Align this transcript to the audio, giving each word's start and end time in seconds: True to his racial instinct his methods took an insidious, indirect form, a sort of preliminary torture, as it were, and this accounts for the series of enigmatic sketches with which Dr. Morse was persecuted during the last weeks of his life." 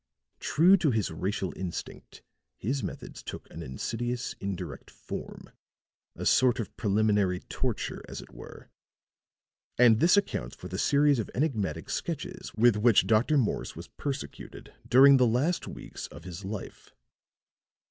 True 0.39 0.77
to 0.77 0.89
his 0.89 1.11
racial 1.11 1.53
instinct 1.55 2.23
his 2.57 2.81
methods 2.81 3.21
took 3.21 3.47
an 3.51 3.61
insidious, 3.61 4.33
indirect 4.39 4.89
form, 4.89 5.51
a 6.15 6.25
sort 6.25 6.59
of 6.59 6.75
preliminary 6.75 7.41
torture, 7.41 8.03
as 8.09 8.19
it 8.19 8.33
were, 8.33 8.71
and 9.77 9.99
this 9.99 10.17
accounts 10.17 10.55
for 10.55 10.67
the 10.69 10.79
series 10.79 11.19
of 11.19 11.29
enigmatic 11.35 11.87
sketches 11.91 12.51
with 12.55 12.77
which 12.77 13.05
Dr. 13.05 13.37
Morse 13.37 13.75
was 13.75 13.89
persecuted 13.89 14.73
during 14.87 15.17
the 15.17 15.27
last 15.27 15.67
weeks 15.67 16.07
of 16.07 16.23
his 16.23 16.43
life." 16.43 16.95